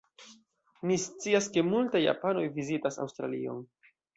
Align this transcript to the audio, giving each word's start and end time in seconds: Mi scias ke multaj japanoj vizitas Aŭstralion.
Mi 0.91 0.97
scias 1.03 1.49
ke 1.57 1.65
multaj 1.69 2.03
japanoj 2.07 2.45
vizitas 2.59 2.99
Aŭstralion. 3.05 3.63